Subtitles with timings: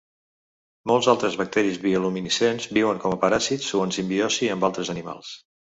[0.91, 5.37] Molts altres bacteris bioluminescents viuen com a paràsits o en simbiosi amb altres animals.